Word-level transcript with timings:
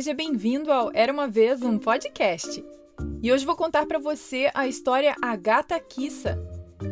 seja 0.00 0.14
bem-vindo 0.14 0.72
ao 0.72 0.90
Era 0.94 1.12
uma 1.12 1.28
vez 1.28 1.60
um 1.60 1.78
podcast. 1.78 2.64
E 3.22 3.30
hoje 3.30 3.44
vou 3.44 3.54
contar 3.54 3.84
para 3.84 3.98
você 3.98 4.50
a 4.54 4.66
história 4.66 5.14
A 5.20 5.36
Gata 5.36 5.78
Kissa. 5.78 6.38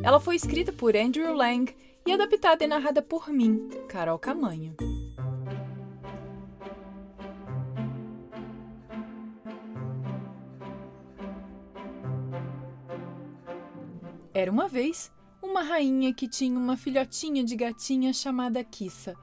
Ela 0.03 0.21
foi 0.21 0.37
escrita 0.37 0.75
por 0.75 0.95
Andrew 0.95 1.33
Lang 1.33 1.75
e 2.07 2.13
adaptada 2.13 2.63
e 2.63 2.67
narrada 2.67 3.01
por 3.01 3.31
mim, 3.31 3.67
Carol 3.89 4.19
Camanho. 4.19 4.77
Era 14.35 14.53
uma 14.53 14.69
vez 14.69 15.11
uma 15.43 15.63
rainha 15.63 16.13
que 16.13 16.29
tinha 16.29 16.59
uma 16.59 16.77
filhotinha 16.77 17.43
de 17.43 17.57
gatinha 17.57 18.13
chamada 18.13 18.63
Kissa. 18.63 19.17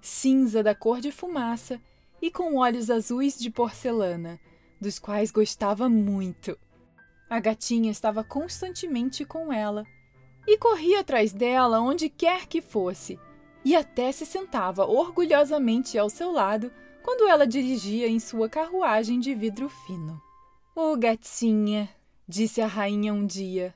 Cinza 0.00 0.62
da 0.62 0.72
cor 0.72 1.00
de 1.00 1.10
fumaça 1.10 1.80
e 2.20 2.30
com 2.30 2.56
olhos 2.56 2.90
azuis 2.90 3.38
de 3.38 3.50
porcelana, 3.50 4.40
dos 4.80 4.98
quais 4.98 5.30
gostava 5.30 5.88
muito. 5.88 6.58
A 7.28 7.40
gatinha 7.40 7.90
estava 7.90 8.24
constantemente 8.24 9.24
com 9.24 9.52
ela 9.52 9.84
e 10.46 10.56
corria 10.56 11.00
atrás 11.00 11.32
dela 11.32 11.80
onde 11.80 12.08
quer 12.08 12.46
que 12.46 12.62
fosse, 12.62 13.18
e 13.64 13.76
até 13.76 14.10
se 14.12 14.24
sentava 14.24 14.86
orgulhosamente 14.86 15.98
ao 15.98 16.08
seu 16.08 16.32
lado 16.32 16.72
quando 17.02 17.28
ela 17.28 17.46
dirigia 17.46 18.08
em 18.08 18.18
sua 18.18 18.48
carruagem 18.48 19.20
de 19.20 19.34
vidro 19.34 19.68
fino. 19.68 20.20
Ô 20.74 20.92
oh, 20.92 20.96
gatinha, 20.96 21.88
disse 22.26 22.60
a 22.60 22.66
rainha 22.66 23.12
um 23.12 23.26
dia, 23.26 23.74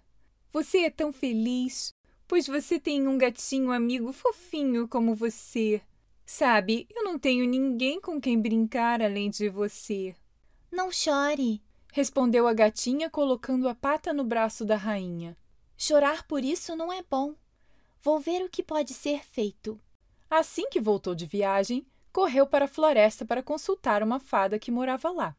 você 0.53 0.81
é 0.81 0.91
tão 0.91 1.13
feliz, 1.13 1.95
pois 2.29 2.47
você 2.47 2.79
tem 2.79 3.09
um 3.09 3.17
gatinho 3.17 3.73
amigo 3.73 4.13
fofinho 4.13 4.87
como 4.87 5.15
você. 5.15 5.81
Sabe, 6.35 6.89
eu 6.89 7.05
não 7.05 7.19
tenho 7.19 7.47
ninguém 7.47 8.01
com 8.01 8.19
quem 8.19 8.41
brincar 8.41 9.03
além 9.03 9.29
de 9.29 9.51
você. 9.51 10.17
Não 10.73 10.91
chore, 10.91 11.63
respondeu 11.93 12.49
a 12.49 12.55
gatinha, 12.55 13.11
colocando 13.11 13.69
a 13.69 13.75
pata 13.75 14.15
no 14.15 14.25
braço 14.25 14.65
da 14.65 14.75
rainha. 14.75 15.37
Chorar 15.77 16.27
por 16.27 16.43
isso 16.43 16.75
não 16.75 16.91
é 16.91 17.03
bom. 17.03 17.35
Vou 18.01 18.19
ver 18.19 18.43
o 18.43 18.49
que 18.49 18.63
pode 18.63 18.95
ser 18.95 19.23
feito. 19.27 19.79
Assim 20.31 20.71
que 20.71 20.81
voltou 20.81 21.15
de 21.15 21.27
viagem, 21.27 21.87
correu 22.11 22.47
para 22.47 22.65
a 22.65 22.69
floresta 22.69 23.27
para 23.27 23.43
consultar 23.43 24.03
uma 24.03 24.19
fada 24.19 24.59
que 24.59 24.71
morava 24.71 25.11
lá. 25.11 25.37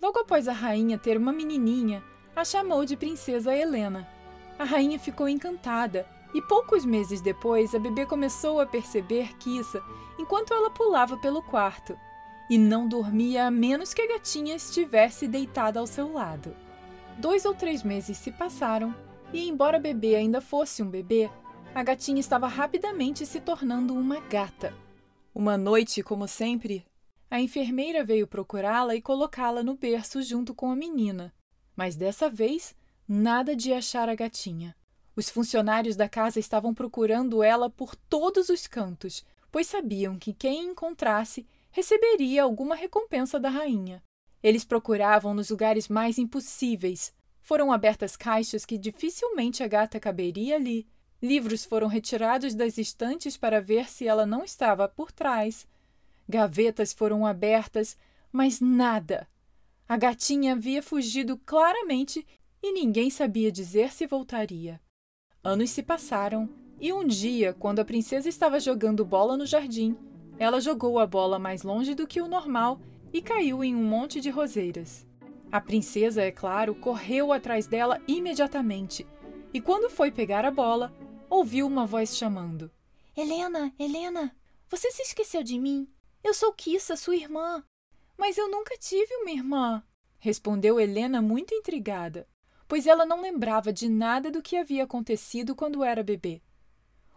Logo 0.00 0.18
após 0.18 0.48
a 0.48 0.52
rainha 0.54 0.96
ter 0.96 1.18
uma 1.18 1.30
menininha, 1.30 2.02
a 2.34 2.42
chamou 2.42 2.86
de 2.86 2.96
Princesa 2.96 3.54
Helena. 3.54 4.08
A 4.58 4.64
rainha 4.64 4.98
ficou 4.98 5.28
encantada 5.28 6.08
e 6.34 6.40
poucos 6.40 6.84
meses 6.84 7.20
depois, 7.20 7.74
a 7.74 7.78
bebê 7.78 8.06
começou 8.06 8.60
a 8.60 8.66
perceber 8.66 9.36
Kissa 9.38 9.82
enquanto 10.18 10.54
ela 10.54 10.70
pulava 10.70 11.16
pelo 11.16 11.42
quarto 11.42 11.98
e 12.48 12.58
não 12.58 12.86
dormia 12.88 13.46
a 13.46 13.50
menos 13.50 13.94
que 13.94 14.02
a 14.02 14.08
gatinha 14.08 14.54
estivesse 14.54 15.26
deitada 15.26 15.80
ao 15.80 15.86
seu 15.86 16.12
lado. 16.12 16.54
Dois 17.18 17.44
ou 17.44 17.54
três 17.54 17.82
meses 17.82 18.18
se 18.18 18.30
passaram 18.30 18.94
e, 19.32 19.48
embora 19.48 19.76
a 19.76 19.80
bebê 19.80 20.14
ainda 20.14 20.40
fosse 20.40 20.82
um 20.82 20.90
bebê, 20.90 21.30
a 21.74 21.82
gatinha 21.82 22.20
estava 22.20 22.46
rapidamente 22.46 23.24
se 23.24 23.40
tornando 23.40 23.94
uma 23.94 24.20
gata. 24.20 24.74
Uma 25.34 25.56
noite, 25.56 26.02
como 26.02 26.28
sempre, 26.28 26.84
a 27.30 27.40
enfermeira 27.40 28.04
veio 28.04 28.26
procurá-la 28.26 28.94
e 28.94 29.00
colocá-la 29.00 29.62
no 29.62 29.74
berço 29.74 30.22
junto 30.22 30.54
com 30.54 30.70
a 30.70 30.76
menina. 30.76 31.32
Mas 31.74 31.96
dessa 31.96 32.28
vez, 32.28 32.74
nada 33.08 33.56
de 33.56 33.72
achar 33.72 34.10
a 34.10 34.14
gatinha. 34.14 34.76
Os 35.14 35.28
funcionários 35.28 35.94
da 35.94 36.08
casa 36.08 36.40
estavam 36.40 36.72
procurando 36.72 37.42
ela 37.42 37.68
por 37.68 37.94
todos 37.94 38.48
os 38.48 38.66
cantos, 38.66 39.24
pois 39.50 39.66
sabiam 39.66 40.18
que 40.18 40.32
quem 40.32 40.70
encontrasse 40.70 41.46
receberia 41.70 42.42
alguma 42.42 42.74
recompensa 42.74 43.38
da 43.38 43.50
rainha. 43.50 44.02
Eles 44.42 44.64
procuravam 44.64 45.34
nos 45.34 45.50
lugares 45.50 45.88
mais 45.88 46.18
impossíveis. 46.18 47.12
Foram 47.40 47.70
abertas 47.70 48.16
caixas 48.16 48.64
que 48.64 48.78
dificilmente 48.78 49.62
a 49.62 49.68
gata 49.68 50.00
caberia 50.00 50.56
ali. 50.56 50.86
Livros 51.20 51.64
foram 51.64 51.86
retirados 51.86 52.54
das 52.54 52.78
estantes 52.78 53.36
para 53.36 53.60
ver 53.60 53.88
se 53.88 54.06
ela 54.06 54.26
não 54.26 54.42
estava 54.42 54.88
por 54.88 55.12
trás. 55.12 55.66
Gavetas 56.28 56.92
foram 56.92 57.26
abertas, 57.26 57.96
mas 58.32 58.60
nada. 58.60 59.28
A 59.88 59.96
gatinha 59.96 60.52
havia 60.52 60.82
fugido 60.82 61.36
claramente 61.38 62.26
e 62.62 62.72
ninguém 62.72 63.10
sabia 63.10 63.52
dizer 63.52 63.92
se 63.92 64.06
voltaria. 64.06 64.80
Anos 65.44 65.70
se 65.70 65.82
passaram 65.82 66.48
e 66.80 66.92
um 66.92 67.04
dia, 67.04 67.52
quando 67.52 67.80
a 67.80 67.84
princesa 67.84 68.28
estava 68.28 68.60
jogando 68.60 69.04
bola 69.04 69.36
no 69.36 69.44
jardim, 69.44 69.96
ela 70.38 70.60
jogou 70.60 71.00
a 71.00 71.06
bola 71.06 71.36
mais 71.36 71.64
longe 71.64 71.96
do 71.96 72.06
que 72.06 72.20
o 72.20 72.28
normal 72.28 72.80
e 73.12 73.20
caiu 73.20 73.64
em 73.64 73.74
um 73.74 73.82
monte 73.82 74.20
de 74.20 74.30
roseiras. 74.30 75.04
A 75.50 75.60
princesa, 75.60 76.22
é 76.22 76.30
claro, 76.30 76.76
correu 76.76 77.32
atrás 77.32 77.66
dela 77.66 78.00
imediatamente 78.06 79.04
e, 79.52 79.60
quando 79.60 79.90
foi 79.90 80.12
pegar 80.12 80.44
a 80.44 80.50
bola, 80.50 80.94
ouviu 81.28 81.66
uma 81.66 81.86
voz 81.86 82.16
chamando: 82.16 82.70
Helena, 83.16 83.74
Helena, 83.76 84.36
você 84.68 84.92
se 84.92 85.02
esqueceu 85.02 85.42
de 85.42 85.58
mim? 85.58 85.88
Eu 86.22 86.34
sou 86.34 86.52
Kissa, 86.52 86.94
sua 86.94 87.16
irmã. 87.16 87.64
Mas 88.16 88.38
eu 88.38 88.48
nunca 88.48 88.78
tive 88.78 89.12
uma 89.16 89.32
irmã, 89.32 89.82
respondeu 90.20 90.78
Helena 90.78 91.20
muito 91.20 91.52
intrigada 91.52 92.28
pois 92.72 92.86
ela 92.86 93.04
não 93.04 93.20
lembrava 93.20 93.70
de 93.70 93.86
nada 93.86 94.30
do 94.30 94.40
que 94.40 94.56
havia 94.56 94.84
acontecido 94.84 95.54
quando 95.54 95.84
era 95.84 96.02
bebê. 96.02 96.40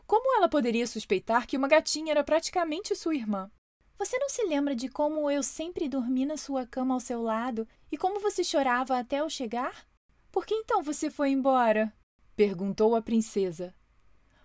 Como 0.05 0.35
ela 0.35 0.49
poderia 0.49 0.85
suspeitar 0.85 1.47
que 1.47 1.55
uma 1.55 1.69
gatinha 1.69 2.11
era 2.11 2.25
praticamente 2.25 2.93
sua 2.93 3.15
irmã? 3.15 3.49
Você 3.97 4.17
não 4.17 4.27
se 4.27 4.43
lembra 4.43 4.75
de 4.75 4.89
como 4.89 5.31
eu 5.31 5.41
sempre 5.41 5.87
dormi 5.87 6.25
na 6.25 6.35
sua 6.35 6.67
cama 6.67 6.93
ao 6.93 6.99
seu 6.99 7.21
lado 7.21 7.65
e 7.89 7.97
como 7.97 8.19
você 8.19 8.43
chorava 8.43 8.99
até 8.99 9.21
eu 9.21 9.29
chegar? 9.29 9.87
Por 10.29 10.45
que 10.45 10.53
então 10.53 10.83
você 10.83 11.09
foi 11.09 11.29
embora? 11.29 11.93
perguntou 12.35 12.93
a 12.93 13.01
princesa. 13.01 13.73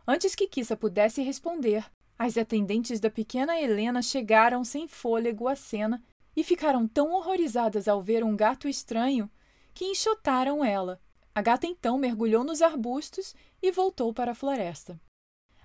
Antes 0.07 0.37
que 0.37 0.47
Kissa 0.47 0.77
pudesse 0.77 1.23
responder, 1.23 1.85
as 2.17 2.39
atendentes 2.39 3.01
da 3.01 3.11
pequena 3.11 3.61
Helena 3.61 4.01
chegaram 4.01 4.63
sem 4.63 4.87
fôlego 4.87 5.49
à 5.49 5.57
cena 5.57 6.01
e 6.37 6.45
ficaram 6.45 6.87
tão 6.87 7.11
horrorizadas 7.11 7.89
ao 7.89 8.01
ver 8.01 8.23
um 8.23 8.37
gato 8.37 8.69
estranho 8.69 9.29
que 9.75 9.85
enxotaram 9.85 10.65
ela. 10.65 11.01
A 11.35 11.43
gata 11.43 11.67
então 11.67 11.97
mergulhou 11.97 12.43
nos 12.43 12.61
arbustos 12.61 13.35
e 13.63 13.71
voltou 13.71 14.13
para 14.13 14.33
a 14.33 14.35
floresta. 14.35 15.01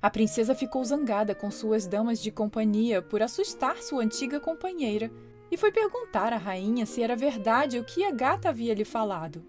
A 0.01 0.09
princesa 0.09 0.53
ficou 0.53 0.83
zangada 0.83 1.33
com 1.33 1.49
suas 1.49 1.88
damas 1.88 2.21
de 2.21 2.31
companhia 2.31 3.01
por 3.01 3.23
assustar 3.23 3.81
sua 3.81 4.03
antiga 4.03 4.39
companheira 4.39 5.11
e 5.49 5.57
foi 5.57 5.71
perguntar 5.71 6.31
à 6.33 6.38
rainha 6.38 6.85
se 6.85 7.01
era 7.01 7.16
verdade 7.16 7.79
o 7.79 7.83
que 7.83 8.03
a 8.03 8.11
gata 8.11 8.49
havia 8.49 8.73
lhe 8.73 8.85
falado. 8.85 9.43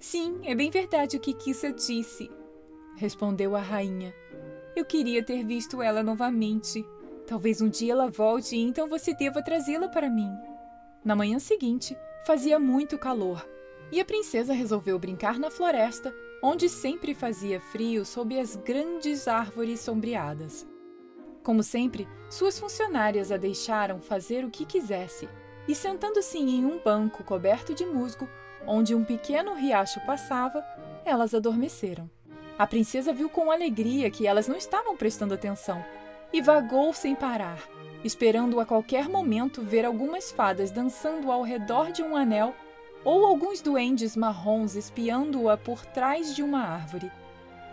Sim, 0.00 0.40
é 0.44 0.54
bem 0.54 0.70
verdade 0.70 1.16
o 1.16 1.20
que 1.20 1.34
Kissa 1.34 1.72
disse, 1.72 2.30
respondeu 2.96 3.54
a 3.54 3.60
rainha. 3.60 4.14
Eu 4.74 4.84
queria 4.84 5.22
ter 5.22 5.44
visto 5.44 5.82
ela 5.82 6.02
novamente. 6.02 6.84
Talvez 7.26 7.60
um 7.60 7.68
dia 7.68 7.92
ela 7.92 8.08
volte 8.08 8.56
e 8.56 8.60
então 8.60 8.88
você 8.88 9.12
deva 9.12 9.42
trazê-la 9.42 9.88
para 9.88 10.08
mim. 10.08 10.30
Na 11.04 11.14
manhã 11.14 11.38
seguinte, 11.38 11.96
fazia 12.24 12.58
muito 12.58 12.96
calor 12.96 13.46
e 13.90 14.00
a 14.00 14.04
princesa 14.04 14.52
resolveu 14.52 14.98
brincar 14.98 15.38
na 15.38 15.50
floresta, 15.50 16.14
onde 16.42 16.68
sempre 16.68 17.14
fazia 17.14 17.60
frio 17.60 18.04
sob 18.04 18.38
as 18.38 18.56
grandes 18.56 19.26
árvores 19.26 19.80
sombreadas. 19.80 20.66
Como 21.42 21.62
sempre, 21.62 22.06
suas 22.28 22.58
funcionárias 22.58 23.32
a 23.32 23.36
deixaram 23.36 24.00
fazer 24.00 24.44
o 24.44 24.50
que 24.50 24.64
quisesse, 24.64 25.28
e 25.66 25.74
sentando-se 25.74 26.38
em 26.38 26.64
um 26.64 26.78
banco 26.78 27.24
coberto 27.24 27.74
de 27.74 27.84
musgo, 27.84 28.28
onde 28.66 28.94
um 28.94 29.04
pequeno 29.04 29.54
riacho 29.54 30.00
passava, 30.04 30.64
elas 31.04 31.34
adormeceram. 31.34 32.10
A 32.58 32.66
princesa 32.66 33.12
viu 33.12 33.28
com 33.30 33.50
alegria 33.50 34.10
que 34.10 34.26
elas 34.26 34.48
não 34.48 34.56
estavam 34.56 34.96
prestando 34.96 35.32
atenção 35.32 35.84
e 36.32 36.42
vagou 36.42 36.92
sem 36.92 37.14
parar, 37.14 37.62
esperando 38.04 38.60
a 38.60 38.66
qualquer 38.66 39.08
momento 39.08 39.62
ver 39.62 39.84
algumas 39.84 40.30
fadas 40.30 40.70
dançando 40.70 41.30
ao 41.30 41.42
redor 41.42 41.92
de 41.92 42.02
um 42.02 42.16
anel 42.16 42.54
ou 43.04 43.24
alguns 43.24 43.60
duendes 43.60 44.16
marrons 44.16 44.74
espiando-a 44.74 45.56
por 45.56 45.84
trás 45.86 46.34
de 46.34 46.42
uma 46.42 46.60
árvore. 46.60 47.10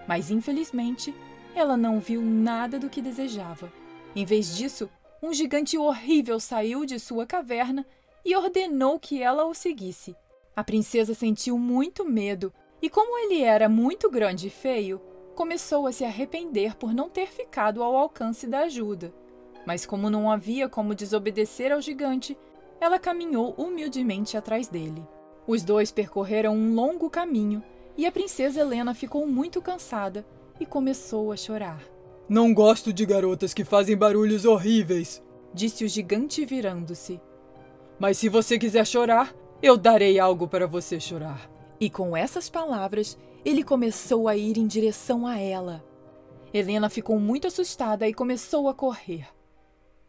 Mas 0.08 0.30
infelizmente, 0.30 1.14
ela 1.56 1.76
não 1.76 2.00
viu 2.00 2.22
nada 2.22 2.78
do 2.78 2.90
que 2.90 3.02
desejava. 3.02 3.72
Em 4.16 4.26
vez 4.26 4.56
disso, 4.56 4.90
um 5.22 5.34
gigante 5.34 5.78
horrível 5.78 6.40
saiu 6.40 6.86
de 6.86 7.00
sua 7.00 7.26
caverna 7.26 7.86
e 8.24 8.36
ordenou 8.36 9.00
que 9.00 9.22
ela 9.22 9.46
o 9.46 9.54
seguisse. 9.54 10.16
A 10.56 10.64
princesa 10.64 11.14
sentiu 11.14 11.58
muito 11.58 12.06
medo 12.06 12.54
e, 12.82 12.90
como 12.90 13.18
ele 13.18 13.42
era 13.42 13.68
muito 13.68 14.10
grande 14.10 14.48
e 14.48 14.52
feio, 14.52 15.02
começou 15.36 15.86
a 15.88 15.92
se 15.92 16.06
arrepender 16.06 16.76
por 16.76 16.94
não 16.94 17.10
ter 17.10 17.28
ficado 17.28 17.84
ao 17.84 17.96
alcance 17.98 18.48
da 18.48 18.60
ajuda. 18.60 19.14
Mas, 19.66 19.86
como 19.86 20.10
não 20.10 20.32
havia 20.32 20.70
como 20.70 20.96
desobedecer 20.96 21.72
ao 21.72 21.82
gigante, 21.82 22.38
ela 22.80 23.00
caminhou 23.00 23.54
humildemente 23.58 24.38
atrás 24.38 24.68
dele. 24.68 25.04
Os 25.48 25.64
dois 25.64 25.92
percorreram 25.92 26.56
um 26.56 26.74
longo 26.74 27.10
caminho 27.10 27.64
e 27.98 28.06
a 28.06 28.12
princesa 28.12 28.62
Helena 28.62 28.94
ficou 28.94 29.28
muito 29.28 29.62
cansada 29.62 30.26
e 30.60 30.66
começou 30.66 31.32
a 31.32 31.38
chorar. 31.38 31.82
Não 32.28 32.54
gosto 32.54 32.92
de 32.92 33.06
garotas 33.06 33.54
que 33.54 33.64
fazem 33.64 33.96
barulhos 33.96 34.46
horríveis, 34.46 35.22
disse 35.54 35.86
o 35.86 35.88
gigante 35.88 36.44
virando-se. 36.44 37.22
Mas 38.00 38.18
se 38.18 38.28
você 38.28 38.58
quiser 38.58 38.86
chorar, 38.86 39.34
eu 39.62 39.78
darei 39.78 40.20
algo 40.20 40.48
para 40.48 40.68
você 40.68 41.00
chorar. 41.00 41.50
E 41.80 41.90
com 41.90 42.18
essas 42.18 42.50
palavras, 42.50 43.18
ele 43.44 43.64
começou 43.64 44.28
a 44.28 44.36
ir 44.36 44.58
em 44.58 44.66
direção 44.66 45.28
a 45.28 45.38
ela. 45.38 45.84
Helena 46.54 46.90
ficou 46.90 47.20
muito 47.20 47.48
assustada 47.48 48.08
e 48.08 48.14
começou 48.14 48.68
a 48.68 48.74
correr. 48.74 49.28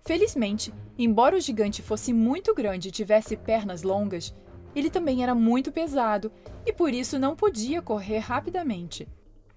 Felizmente, 0.07 0.73
embora 0.97 1.37
o 1.37 1.41
gigante 1.41 1.83
fosse 1.83 2.13
muito 2.13 2.55
grande 2.55 2.89
e 2.89 2.93
tivesse 2.93 3.37
pernas 3.37 3.83
longas, 3.83 4.33
ele 4.77 4.91
também 4.91 5.23
era 5.23 5.35
muito 5.35 5.73
pesado 5.73 6.31
e 6.67 6.73
por 6.73 6.93
isso 6.93 7.19
não 7.19 7.35
podia 7.35 7.81
correr 7.81 8.19
rapidamente. 8.19 9.09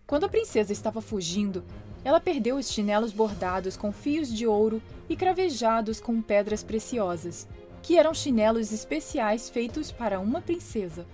Quando 0.07 0.24
a 0.24 0.30
princesa 0.30 0.71
estava 0.71 1.01
fugindo, 1.01 1.63
ela 2.06 2.21
perdeu 2.21 2.56
os 2.56 2.71
chinelos 2.71 3.12
bordados 3.12 3.75
com 3.75 3.92
fios 3.92 4.33
de 4.33 4.48
ouro 4.48 4.81
e 5.10 5.18
cravejados 5.18 6.00
com 6.00 6.21
pedras 6.21 6.63
preciosas, 6.63 7.45
que 7.83 7.98
eram 7.98 8.13
chinelos 8.13 8.71
especiais 8.71 9.50
feitos 9.50 9.92
para 9.92 10.21
uma 10.21 10.39
princesa. 10.39 11.06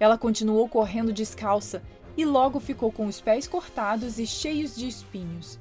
Ela 0.00 0.16
continuou 0.16 0.66
correndo 0.66 1.12
descalça 1.12 1.82
e 2.16 2.24
logo 2.24 2.58
ficou 2.58 2.90
com 2.90 3.06
os 3.06 3.20
pés 3.20 3.46
cortados 3.46 4.18
e 4.18 4.26
cheios 4.26 4.74
de 4.74 4.88
espinhos. 4.88 5.58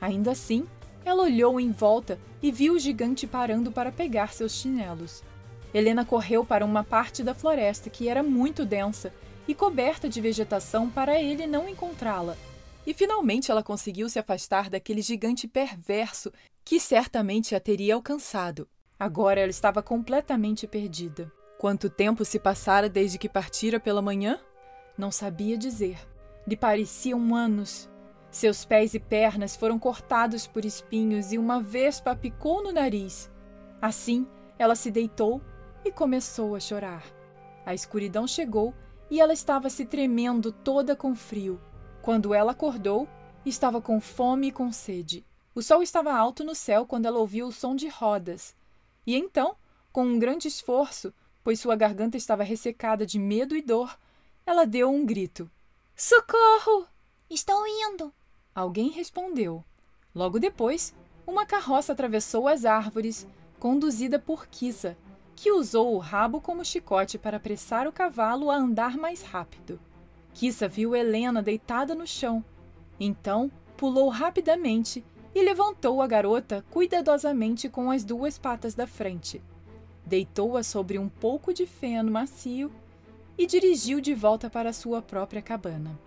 Ainda 0.00 0.30
assim, 0.30 0.66
ela 1.04 1.22
olhou 1.22 1.60
em 1.60 1.70
volta 1.70 2.18
e 2.42 2.50
viu 2.50 2.74
o 2.74 2.78
gigante 2.78 3.26
parando 3.26 3.70
para 3.70 3.92
pegar 3.92 4.32
seus 4.32 4.52
chinelos. 4.52 5.22
Helena 5.74 6.04
correu 6.04 6.44
para 6.44 6.64
uma 6.64 6.84
parte 6.84 7.22
da 7.22 7.34
floresta 7.34 7.88
que 7.88 8.08
era 8.08 8.22
muito 8.22 8.64
densa 8.64 9.12
e 9.48 9.54
coberta 9.54 10.08
de 10.08 10.20
vegetação 10.20 10.90
para 10.90 11.20
ele 11.20 11.46
não 11.46 11.68
encontrá-la. 11.68 12.36
E 12.86 12.92
finalmente 12.92 13.50
ela 13.50 13.62
conseguiu 13.62 14.08
se 14.08 14.18
afastar 14.18 14.68
daquele 14.68 15.02
gigante 15.02 15.48
perverso 15.48 16.32
que 16.64 16.78
certamente 16.78 17.54
a 17.54 17.60
teria 17.60 17.94
alcançado. 17.94 18.68
Agora 18.98 19.40
ela 19.40 19.50
estava 19.50 19.82
completamente 19.82 20.66
perdida. 20.66 21.32
Quanto 21.58 21.88
tempo 21.88 22.24
se 22.24 22.38
passara 22.38 22.88
desde 22.88 23.18
que 23.18 23.28
partira 23.28 23.78
pela 23.78 24.02
manhã? 24.02 24.38
Não 24.98 25.10
sabia 25.10 25.56
dizer. 25.56 25.98
Lhe 26.46 26.56
pareciam 26.56 27.34
anos. 27.34 27.88
Seus 28.30 28.64
pés 28.64 28.94
e 28.94 29.00
pernas 29.00 29.54
foram 29.54 29.78
cortados 29.78 30.46
por 30.46 30.64
espinhos 30.64 31.32
e 31.32 31.38
uma 31.38 31.60
vespa 31.60 32.16
picou 32.16 32.62
no 32.62 32.72
nariz. 32.72 33.30
Assim, 33.80 34.26
ela 34.58 34.74
se 34.74 34.90
deitou 34.90 35.40
e 35.84 35.90
começou 35.90 36.54
a 36.54 36.60
chorar. 36.60 37.04
A 37.64 37.74
escuridão 37.74 38.26
chegou 38.26 38.74
e 39.10 39.20
ela 39.20 39.32
estava 39.32 39.68
se 39.68 39.84
tremendo 39.84 40.52
toda 40.52 40.96
com 40.96 41.14
frio. 41.14 41.60
Quando 42.00 42.34
ela 42.34 42.52
acordou, 42.52 43.08
estava 43.44 43.80
com 43.80 44.00
fome 44.00 44.48
e 44.48 44.52
com 44.52 44.72
sede. 44.72 45.24
O 45.54 45.62
sol 45.62 45.82
estava 45.82 46.12
alto 46.12 46.42
no 46.44 46.54
céu 46.54 46.86
quando 46.86 47.06
ela 47.06 47.18
ouviu 47.18 47.46
o 47.46 47.52
som 47.52 47.76
de 47.76 47.88
rodas. 47.88 48.56
E 49.06 49.14
então, 49.14 49.56
com 49.92 50.04
um 50.04 50.18
grande 50.18 50.48
esforço, 50.48 51.12
pois 51.44 51.60
sua 51.60 51.76
garganta 51.76 52.16
estava 52.16 52.42
ressecada 52.42 53.04
de 53.04 53.18
medo 53.18 53.54
e 53.54 53.62
dor, 53.62 53.98
ela 54.46 54.64
deu 54.64 54.90
um 54.90 55.04
grito. 55.04 55.50
Socorro! 55.94 56.86
Estou 57.28 57.66
indo! 57.66 58.12
Alguém 58.54 58.88
respondeu. 58.88 59.64
Logo 60.14 60.38
depois, 60.38 60.94
uma 61.26 61.46
carroça 61.46 61.92
atravessou 61.92 62.48
as 62.48 62.64
árvores, 62.64 63.26
conduzida 63.58 64.18
por 64.18 64.46
Kisa, 64.46 64.96
que 65.34 65.50
usou 65.50 65.94
o 65.94 65.98
rabo 65.98 66.40
como 66.40 66.64
chicote 66.64 67.18
para 67.18 67.36
apressar 67.36 67.86
o 67.86 67.92
cavalo 67.92 68.50
a 68.50 68.56
andar 68.56 68.96
mais 68.96 69.22
rápido. 69.22 69.80
Kissa 70.34 70.68
viu 70.68 70.94
Helena 70.94 71.42
deitada 71.42 71.94
no 71.94 72.06
chão. 72.06 72.44
Então, 72.98 73.50
pulou 73.76 74.08
rapidamente 74.08 75.04
e 75.34 75.42
levantou 75.42 76.02
a 76.02 76.06
garota 76.06 76.64
cuidadosamente 76.70 77.68
com 77.68 77.90
as 77.90 78.04
duas 78.04 78.38
patas 78.38 78.74
da 78.74 78.86
frente. 78.86 79.42
Deitou-a 80.04 80.62
sobre 80.62 80.98
um 80.98 81.08
pouco 81.08 81.52
de 81.52 81.66
feno 81.66 82.10
macio 82.10 82.70
e 83.36 83.46
dirigiu 83.46 84.00
de 84.00 84.14
volta 84.14 84.50
para 84.50 84.72
sua 84.72 85.00
própria 85.00 85.40
cabana. 85.40 85.98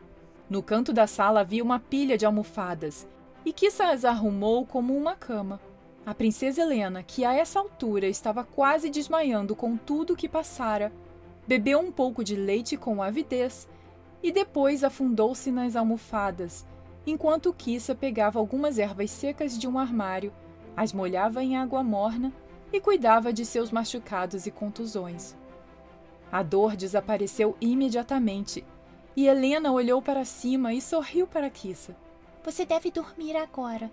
No 0.49 0.61
canto 0.61 0.93
da 0.93 1.07
sala 1.07 1.39
havia 1.39 1.63
uma 1.63 1.79
pilha 1.79 2.17
de 2.17 2.25
almofadas 2.25 3.07
e 3.43 3.51
Kissa 3.51 3.85
as 3.85 4.05
arrumou 4.05 4.65
como 4.65 4.95
uma 4.95 5.15
cama. 5.15 5.59
A 6.05 6.13
princesa 6.13 6.61
Helena, 6.61 7.01
que 7.01 7.25
a 7.25 7.33
essa 7.33 7.57
altura 7.57 8.07
estava 8.07 8.43
quase 8.43 8.91
desmaiando 8.91 9.55
com 9.55 9.75
tudo 9.75 10.13
o 10.13 10.15
que 10.15 10.29
passara, 10.29 10.93
bebeu 11.47 11.79
um 11.79 11.91
pouco 11.91 12.23
de 12.23 12.35
leite 12.35 12.77
com 12.77 13.01
avidez 13.01 13.67
e 14.21 14.31
depois 14.31 14.83
afundou-se 14.83 15.51
nas 15.51 15.75
almofadas, 15.75 16.63
enquanto 17.07 17.51
Kissa 17.51 17.95
pegava 17.95 18.37
algumas 18.37 18.77
ervas 18.77 19.09
secas 19.09 19.57
de 19.57 19.67
um 19.67 19.79
armário, 19.79 20.31
as 20.77 20.93
molhava 20.93 21.43
em 21.43 21.57
água 21.57 21.81
morna 21.81 22.31
e 22.71 22.79
cuidava 22.79 23.33
de 23.33 23.43
seus 23.43 23.71
machucados 23.71 24.45
e 24.45 24.51
contusões. 24.51 25.35
A 26.31 26.43
dor 26.43 26.75
desapareceu 26.75 27.57
imediatamente 27.59 28.63
e 29.15 29.27
Helena 29.27 29.71
olhou 29.71 30.03
para 30.03 30.23
cima 30.23 30.71
e 30.71 30.79
sorriu 30.81 31.25
para 31.25 31.49
Kissa. 31.49 31.95
Você 32.43 32.63
deve 32.63 32.91
dormir 32.91 33.35
agora, 33.35 33.91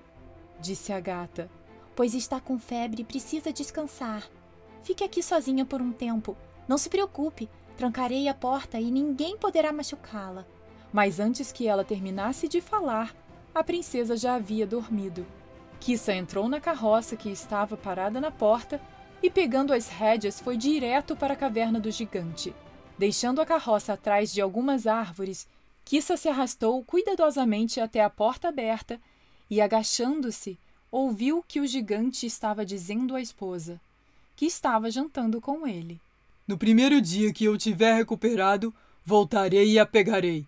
disse 0.60 0.92
a 0.92 1.00
gata 1.00 1.48
pois 1.94 2.14
está 2.14 2.40
com 2.40 2.58
febre 2.58 3.02
e 3.02 3.04
precisa 3.04 3.52
descansar. 3.52 4.28
Fique 4.82 5.04
aqui 5.04 5.22
sozinha 5.22 5.64
por 5.64 5.80
um 5.80 5.92
tempo. 5.92 6.36
Não 6.66 6.78
se 6.78 6.88
preocupe, 6.88 7.48
trancarei 7.76 8.28
a 8.28 8.34
porta 8.34 8.78
e 8.80 8.90
ninguém 8.90 9.36
poderá 9.36 9.72
machucá-la. 9.72 10.46
Mas 10.92 11.18
antes 11.18 11.52
que 11.52 11.66
ela 11.66 11.84
terminasse 11.84 12.48
de 12.48 12.60
falar, 12.60 13.14
a 13.54 13.62
princesa 13.62 14.16
já 14.16 14.34
havia 14.34 14.66
dormido. 14.66 15.26
Kissa 15.80 16.14
entrou 16.14 16.48
na 16.48 16.60
carroça 16.60 17.16
que 17.16 17.30
estava 17.30 17.76
parada 17.76 18.20
na 18.20 18.30
porta 18.30 18.80
e, 19.22 19.30
pegando 19.30 19.72
as 19.72 19.88
rédeas, 19.88 20.40
foi 20.40 20.56
direto 20.56 21.16
para 21.16 21.34
a 21.34 21.36
caverna 21.36 21.80
do 21.80 21.90
gigante. 21.90 22.54
Deixando 22.98 23.40
a 23.40 23.46
carroça 23.46 23.94
atrás 23.94 24.32
de 24.32 24.40
algumas 24.40 24.86
árvores, 24.86 25.48
Kissa 25.84 26.16
se 26.16 26.28
arrastou 26.28 26.84
cuidadosamente 26.84 27.80
até 27.80 28.02
a 28.02 28.10
porta 28.10 28.48
aberta 28.48 29.00
e, 29.50 29.60
agachando-se, 29.60 30.58
ouviu 30.92 31.42
que 31.48 31.58
o 31.58 31.66
gigante 31.66 32.26
estava 32.26 32.66
dizendo 32.66 33.16
à 33.16 33.20
esposa, 33.20 33.80
que 34.36 34.44
estava 34.44 34.90
jantando 34.90 35.40
com 35.40 35.66
ele. 35.66 35.98
No 36.46 36.58
primeiro 36.58 37.00
dia 37.00 37.32
que 37.32 37.46
eu 37.46 37.56
tiver 37.56 37.94
recuperado, 37.94 38.74
voltarei 39.02 39.72
e 39.72 39.78
a 39.78 39.86
pegarei. 39.86 40.46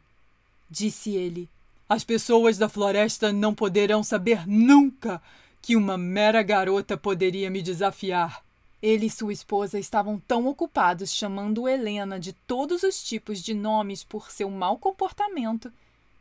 Disse 0.68 1.16
ele. 1.16 1.48
As 1.88 2.04
pessoas 2.04 2.58
da 2.58 2.68
floresta 2.68 3.32
não 3.32 3.54
poderão 3.54 4.04
saber 4.04 4.46
nunca 4.46 5.22
que 5.62 5.76
uma 5.76 5.96
mera 5.96 6.42
garota 6.42 6.96
poderia 6.96 7.48
me 7.48 7.62
desafiar. 7.62 8.44
Ele 8.82 9.06
e 9.06 9.10
sua 9.10 9.32
esposa 9.32 9.78
estavam 9.78 10.20
tão 10.28 10.46
ocupados 10.46 11.10
chamando 11.10 11.66
Helena 11.66 12.20
de 12.20 12.34
todos 12.34 12.82
os 12.82 13.02
tipos 13.02 13.42
de 13.42 13.54
nomes 13.54 14.04
por 14.04 14.30
seu 14.30 14.50
mau 14.50 14.76
comportamento 14.76 15.72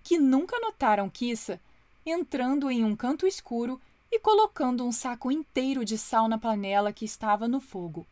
que 0.01 0.17
nunca 0.17 0.57
notaram 0.59 1.09
Kissa 1.09 1.59
entrando 2.05 2.69
em 2.71 2.85
um 2.85 2.95
canto 2.95 3.27
escuro 3.27 3.81
e 4.15 4.19
colocando 4.19 4.85
um 4.85 4.91
saco 4.91 5.31
inteiro 5.31 5.83
de 5.83 5.97
sal 5.97 6.27
na 6.27 6.37
panela 6.37 6.93
que 6.93 7.03
estava 7.03 7.47
no 7.47 7.59
fogo. 7.59 8.05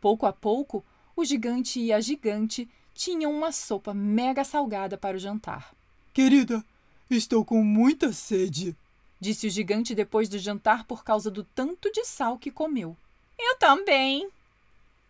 Pouco 0.00 0.26
a 0.26 0.32
pouco, 0.32 0.84
o 1.16 1.24
gigante 1.24 1.80
e 1.80 1.92
a 1.92 2.00
gigante 2.00 2.68
tinham 2.94 3.32
uma 3.32 3.50
sopa 3.50 3.92
mega 3.92 4.44
salgada 4.44 4.96
para 4.96 5.16
o 5.16 5.18
jantar. 5.18 5.74
Querida, 6.12 6.64
estou 7.10 7.44
com 7.44 7.64
muita 7.64 8.12
sede, 8.12 8.76
disse 9.18 9.48
o 9.48 9.50
gigante 9.50 9.92
depois 9.92 10.28
do 10.28 10.38
jantar 10.38 10.84
por 10.84 11.02
causa 11.02 11.32
do 11.32 11.42
tanto 11.42 11.90
de 11.90 12.04
sal 12.04 12.38
que 12.38 12.52
comeu. 12.52 12.96
Eu 13.36 13.58
também, 13.58 14.28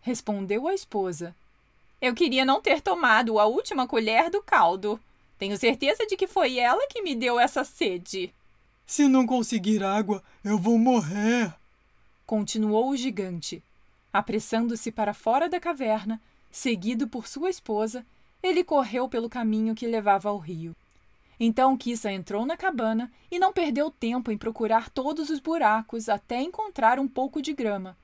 respondeu 0.01 0.67
a 0.67 0.73
esposa. 0.73 1.35
Eu 2.01 2.15
queria 2.15 2.43
não 2.43 2.59
ter 2.59 2.81
tomado 2.81 3.37
a 3.37 3.45
última 3.45 3.87
colher 3.87 4.31
do 4.31 4.41
caldo. 4.41 4.99
Tenho 5.37 5.55
certeza 5.55 6.07
de 6.07 6.17
que 6.17 6.25
foi 6.25 6.57
ela 6.57 6.87
que 6.87 7.03
me 7.03 7.13
deu 7.13 7.39
essa 7.39 7.63
sede. 7.63 8.33
Se 8.85 9.07
não 9.07 9.25
conseguir 9.25 9.83
água, 9.83 10.23
eu 10.43 10.57
vou 10.57 10.77
morrer. 10.77 11.53
Continuou 12.25 12.91
o 12.91 12.97
gigante. 12.97 13.63
Apressando-se 14.13 14.91
para 14.91 15.13
fora 15.13 15.49
da 15.49 15.59
caverna, 15.59 16.21
seguido 16.51 17.07
por 17.07 17.27
sua 17.27 17.49
esposa, 17.49 18.05
ele 18.41 18.63
correu 18.63 19.09
pelo 19.09 19.29
caminho 19.29 19.75
que 19.75 19.87
levava 19.87 20.29
ao 20.29 20.37
rio. 20.37 20.75
Então 21.39 21.75
Kissa 21.75 22.11
entrou 22.11 22.45
na 22.45 22.55
cabana 22.55 23.11
e 23.29 23.37
não 23.37 23.51
perdeu 23.51 23.91
tempo 23.91 24.31
em 24.31 24.37
procurar 24.37 24.89
todos 24.89 25.29
os 25.29 25.39
buracos 25.39 26.07
até 26.07 26.41
encontrar 26.41 26.99
um 26.99 27.07
pouco 27.07 27.41
de 27.41 27.53
grama, 27.53 27.97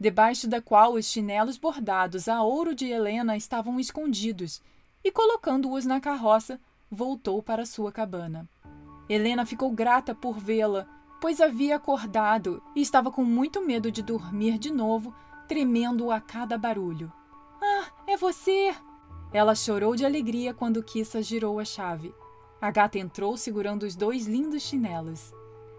debaixo 0.00 0.48
da 0.48 0.62
qual 0.62 0.94
os 0.94 1.04
chinelos 1.04 1.58
bordados 1.58 2.28
a 2.28 2.42
ouro 2.42 2.74
de 2.74 2.86
Helena 2.86 3.36
estavam 3.36 3.78
escondidos, 3.78 4.62
e 5.04 5.12
colocando-os 5.12 5.84
na 5.84 6.00
carroça, 6.00 6.58
voltou 6.90 7.42
para 7.42 7.66
sua 7.66 7.92
cabana. 7.92 8.48
Helena 9.08 9.46
ficou 9.46 9.70
grata 9.70 10.14
por 10.14 10.38
vê-la, 10.38 10.86
pois 11.20 11.40
havia 11.40 11.76
acordado 11.76 12.62
e 12.74 12.80
estava 12.80 13.10
com 13.10 13.24
muito 13.24 13.64
medo 13.64 13.90
de 13.90 14.02
dormir 14.02 14.58
de 14.58 14.72
novo, 14.72 15.14
tremendo 15.46 16.10
a 16.10 16.20
cada 16.20 16.58
barulho. 16.58 17.12
Ah, 17.60 17.86
é 18.06 18.16
você! 18.16 18.74
Ela 19.32 19.54
chorou 19.54 19.96
de 19.96 20.04
alegria 20.04 20.54
quando 20.54 20.82
Kissa 20.82 21.22
girou 21.22 21.58
a 21.58 21.64
chave. 21.64 22.14
A 22.60 22.70
gata 22.70 22.98
entrou 22.98 23.36
segurando 23.36 23.84
os 23.84 23.94
dois 23.94 24.26
lindos 24.26 24.62
chinelos. 24.62 25.32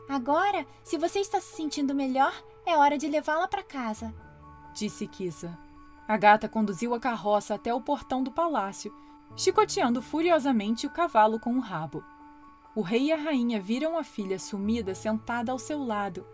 Agora, 0.08 0.66
se 0.84 0.98
você 0.98 1.20
está 1.20 1.40
se 1.40 1.56
sentindo 1.56 1.94
melhor, 1.94 2.34
é 2.66 2.76
hora 2.78 2.98
de 2.98 3.08
levá-la 3.08 3.48
para 3.48 3.64
casa. 3.64 4.14
disse 4.74 5.08
Kisa. 5.08 5.58
A 6.08 6.18
gata 6.18 6.50
conduziu 6.50 6.96
a 6.96 7.00
carroça 7.00 7.54
até 7.54 7.74
o 7.74 7.82
portão 7.82 8.24
do 8.24 8.32
palácio, 8.32 8.92
chicoteando 9.36 10.02
furiosamente 10.02 10.88
o 10.88 10.90
cavalo 10.90 11.40
com 11.40 11.56
o 11.56 11.60
rabo. 11.60 12.04
O 12.76 12.82
rei 12.82 13.08
e 13.08 13.12
a 13.12 13.18
rainha 13.18 13.60
viram 13.60 13.98
a 13.98 14.04
filha 14.04 14.38
sumida 14.38 14.94
sentada 14.94 15.52
ao 15.52 15.60
seu 15.60 15.84
lado 15.84 16.26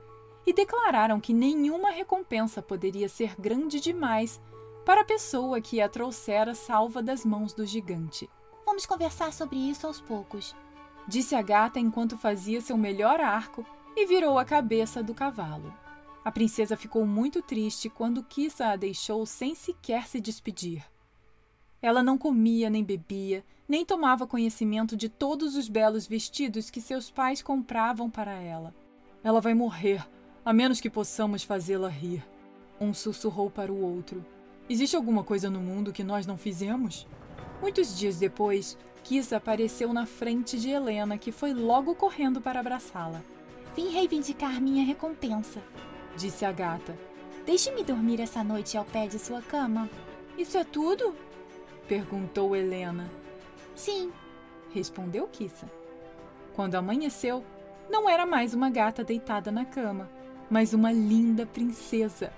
e 0.45 0.53
declararam 0.53 1.19
que 1.19 1.33
nenhuma 1.33 1.89
recompensa 1.89 2.61
poderia 2.61 3.09
ser 3.09 3.35
grande 3.39 3.79
demais 3.79 4.41
para 4.85 5.01
a 5.01 5.05
pessoa 5.05 5.59
que 5.59 5.81
a 5.81 5.89
trouxera 5.89 6.53
salva 6.53 7.01
das 7.01 7.25
mãos 7.25 7.53
do 7.53 7.65
gigante. 7.65 8.29
Vamos 8.65 8.85
conversar 8.85 9.33
sobre 9.33 9.57
isso 9.57 9.87
aos 9.87 9.99
poucos, 9.99 10.55
disse 11.07 11.35
a 11.35 11.41
gata 11.41 11.79
enquanto 11.79 12.17
fazia 12.17 12.61
seu 12.61 12.77
melhor 12.77 13.19
arco 13.19 13.65
e 13.95 14.05
virou 14.05 14.37
a 14.37 14.45
cabeça 14.45 15.01
do 15.01 15.13
cavalo. 15.13 15.73
A 16.23 16.31
princesa 16.31 16.75
ficou 16.75 17.05
muito 17.05 17.41
triste 17.41 17.89
quando 17.89 18.23
Kissa 18.23 18.67
a 18.67 18.75
deixou 18.75 19.25
sem 19.25 19.55
sequer 19.55 20.07
se 20.07 20.19
despedir. 20.19 20.83
Ela 21.85 22.01
não 22.01 22.17
comia 22.17 22.67
nem 22.67 22.83
bebia, 22.83 23.45
nem 23.69 23.85
tomava 23.85 24.25
conhecimento 24.25 24.97
de 24.97 25.07
todos 25.07 25.55
os 25.55 25.69
belos 25.69 26.07
vestidos 26.07 26.71
que 26.71 26.81
seus 26.81 27.11
pais 27.11 27.43
compravam 27.43 28.09
para 28.09 28.33
ela. 28.33 28.73
Ela 29.23 29.39
vai 29.39 29.53
morrer, 29.53 30.03
a 30.43 30.51
menos 30.51 30.81
que 30.81 30.89
possamos 30.89 31.43
fazê-la 31.43 31.87
rir. 31.87 32.25
Um 32.81 32.91
sussurrou 32.91 33.51
para 33.51 33.71
o 33.71 33.79
outro. 33.79 34.25
Existe 34.67 34.95
alguma 34.95 35.23
coisa 35.23 35.47
no 35.47 35.59
mundo 35.59 35.93
que 35.93 36.03
nós 36.03 36.25
não 36.25 36.39
fizemos? 36.39 37.05
Muitos 37.61 37.95
dias 37.95 38.17
depois, 38.17 38.75
Kisa 39.03 39.37
apareceu 39.37 39.93
na 39.93 40.07
frente 40.07 40.59
de 40.59 40.71
Helena, 40.71 41.19
que 41.19 41.31
foi 41.31 41.53
logo 41.53 41.93
correndo 41.93 42.41
para 42.41 42.61
abraçá-la. 42.61 43.21
Vim 43.75 43.89
reivindicar 43.89 44.59
minha 44.59 44.83
recompensa, 44.83 45.61
disse 46.17 46.45
a 46.45 46.51
gata. 46.51 46.97
Deixe-me 47.45 47.83
dormir 47.83 48.19
essa 48.21 48.43
noite 48.43 48.75
ao 48.75 48.85
pé 48.85 49.05
de 49.05 49.19
sua 49.19 49.43
cama. 49.43 49.87
Isso 50.35 50.57
é 50.57 50.63
tudo? 50.63 51.13
Perguntou 51.87 52.55
Helena. 52.55 53.09
Sim, 53.75 54.11
respondeu 54.73 55.27
Kissa. 55.27 55.69
Quando 56.55 56.75
amanheceu, 56.75 57.43
não 57.89 58.09
era 58.09 58.25
mais 58.25 58.53
uma 58.53 58.69
gata 58.69 59.03
deitada 59.03 59.51
na 59.51 59.65
cama, 59.65 60.09
mas 60.49 60.73
uma 60.73 60.91
linda 60.91 61.45
princesa. 61.45 62.31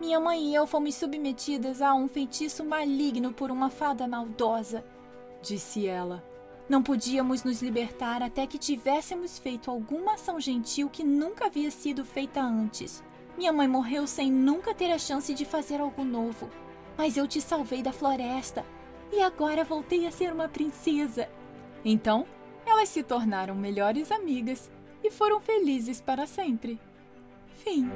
Minha 0.00 0.20
mãe 0.20 0.50
e 0.50 0.54
eu 0.54 0.66
fomos 0.66 0.94
submetidas 0.94 1.80
a 1.80 1.94
um 1.94 2.06
feitiço 2.06 2.64
maligno 2.64 3.32
por 3.32 3.50
uma 3.50 3.70
fada 3.70 4.06
maldosa, 4.06 4.84
disse 5.42 5.86
ela. 5.86 6.22
Não 6.68 6.82
podíamos 6.82 7.44
nos 7.44 7.62
libertar 7.62 8.22
até 8.22 8.46
que 8.46 8.58
tivéssemos 8.58 9.38
feito 9.38 9.70
alguma 9.70 10.14
ação 10.14 10.40
gentil 10.40 10.90
que 10.90 11.04
nunca 11.04 11.46
havia 11.46 11.70
sido 11.70 12.04
feita 12.04 12.40
antes. 12.42 13.02
Minha 13.38 13.52
mãe 13.52 13.68
morreu 13.68 14.06
sem 14.06 14.30
nunca 14.32 14.74
ter 14.74 14.90
a 14.90 14.98
chance 14.98 15.32
de 15.32 15.44
fazer 15.44 15.80
algo 15.80 16.04
novo. 16.04 16.48
Mas 16.98 17.16
eu 17.16 17.26
te 17.28 17.40
salvei 17.40 17.82
da 17.82 17.92
floresta 17.92 18.64
e 19.12 19.20
agora 19.20 19.64
voltei 19.64 20.06
a 20.06 20.10
ser 20.10 20.32
uma 20.32 20.48
princesa. 20.48 21.28
Então, 21.84 22.26
elas 22.66 22.88
se 22.88 23.02
tornaram 23.02 23.54
melhores 23.54 24.10
amigas 24.10 24.70
e 25.02 25.10
foram 25.10 25.40
felizes 25.40 26.00
para 26.00 26.26
sempre. 26.26 26.80
Fim. 27.62 27.88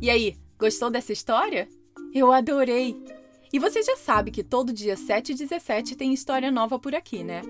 E 0.00 0.10
aí, 0.10 0.36
gostou 0.58 0.90
dessa 0.90 1.12
história? 1.12 1.68
Eu 2.12 2.32
adorei! 2.32 3.02
E 3.52 3.58
você 3.58 3.82
já 3.82 3.96
sabe 3.96 4.30
que 4.30 4.44
todo 4.44 4.72
dia 4.72 4.96
7 4.96 5.32
e 5.32 5.34
17 5.34 5.96
tem 5.96 6.12
história 6.12 6.50
nova 6.50 6.78
por 6.78 6.94
aqui, 6.94 7.24
né? 7.24 7.42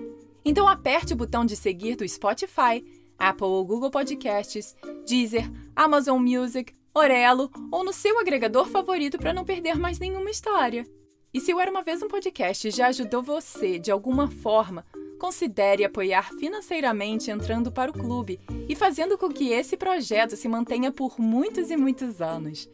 Então 0.43 0.67
aperte 0.67 1.13
o 1.13 1.15
botão 1.15 1.45
de 1.45 1.55
seguir 1.55 1.95
do 1.95 2.07
Spotify, 2.07 2.83
Apple 3.17 3.45
ou 3.45 3.63
Google 3.63 3.91
Podcasts, 3.91 4.75
Deezer, 5.07 5.49
Amazon 5.75 6.19
Music, 6.19 6.73
Orelo 6.93 7.51
ou 7.71 7.83
no 7.83 7.93
seu 7.93 8.19
agregador 8.19 8.65
favorito 8.67 9.19
para 9.19 9.33
não 9.33 9.45
perder 9.45 9.77
mais 9.77 9.99
nenhuma 9.99 10.31
história. 10.31 10.85
E 11.33 11.39
se 11.39 11.53
o 11.53 11.59
Era 11.61 11.71
Uma 11.71 11.81
Vez 11.81 12.01
um 12.03 12.09
Podcast 12.09 12.69
já 12.71 12.87
ajudou 12.87 13.23
você 13.23 13.79
de 13.79 13.89
alguma 13.89 14.29
forma, 14.29 14.85
considere 15.17 15.85
apoiar 15.85 16.33
financeiramente 16.33 17.31
entrando 17.31 17.71
para 17.71 17.89
o 17.89 17.93
clube 17.93 18.37
e 18.67 18.75
fazendo 18.75 19.17
com 19.17 19.29
que 19.29 19.49
esse 19.49 19.77
projeto 19.77 20.35
se 20.35 20.49
mantenha 20.49 20.91
por 20.91 21.19
muitos 21.19 21.71
e 21.71 21.77
muitos 21.77 22.21
anos. 22.21 22.69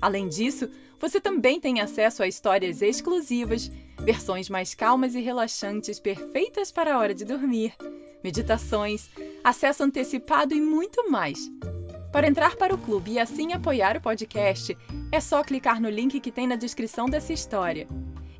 Além 0.00 0.26
disso, 0.26 0.70
você 0.98 1.20
também 1.20 1.60
tem 1.60 1.80
acesso 1.80 2.22
a 2.22 2.28
histórias 2.28 2.80
exclusivas, 2.80 3.70
versões 4.00 4.48
mais 4.48 4.74
calmas 4.74 5.14
e 5.14 5.20
relaxantes 5.20 6.00
perfeitas 6.00 6.72
para 6.72 6.94
a 6.94 6.98
hora 6.98 7.14
de 7.14 7.26
dormir, 7.26 7.74
meditações, 8.24 9.10
acesso 9.44 9.82
antecipado 9.82 10.54
e 10.54 10.60
muito 10.62 11.10
mais. 11.10 11.38
Para 12.12 12.26
entrar 12.26 12.56
para 12.56 12.74
o 12.74 12.78
clube 12.78 13.12
e 13.12 13.18
assim 13.18 13.52
apoiar 13.52 13.96
o 13.96 14.00
podcast, 14.00 14.76
é 15.12 15.20
só 15.20 15.42
clicar 15.42 15.80
no 15.80 15.90
link 15.90 16.20
que 16.20 16.32
tem 16.32 16.46
na 16.46 16.56
descrição 16.56 17.06
dessa 17.06 17.32
história. 17.32 17.86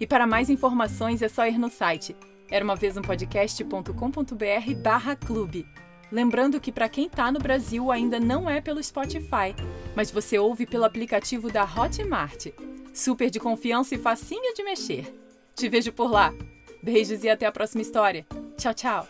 E 0.00 0.06
para 0.06 0.26
mais 0.26 0.48
informações 0.48 1.22
é 1.22 1.28
só 1.28 1.46
ir 1.46 1.58
no 1.58 1.68
site 1.68 2.14
era 2.50 2.64
uma 2.64 2.76
vez 2.76 2.96
um 2.96 3.02
podcast.com.br 3.02 4.74
barra 4.82 5.16
clube. 5.16 5.66
Lembrando 6.10 6.58
que 6.58 6.72
para 6.72 6.88
quem 6.88 7.06
está 7.06 7.30
no 7.30 7.38
Brasil 7.38 7.92
ainda 7.92 8.18
não 8.18 8.48
é 8.48 8.60
pelo 8.60 8.82
Spotify, 8.82 9.54
mas 9.94 10.10
você 10.10 10.38
ouve 10.38 10.64
pelo 10.66 10.84
aplicativo 10.84 11.52
da 11.52 11.64
Hotmart. 11.64 12.46
Super 12.94 13.30
de 13.30 13.38
confiança 13.38 13.94
e 13.94 13.98
facinho 13.98 14.54
de 14.54 14.62
mexer. 14.62 15.14
Te 15.54 15.68
vejo 15.68 15.92
por 15.92 16.10
lá. 16.10 16.32
Beijos 16.82 17.22
e 17.24 17.28
até 17.28 17.44
a 17.44 17.52
próxima 17.52 17.82
história. 17.82 18.26
Tchau, 18.56 18.72
tchau. 18.72 19.08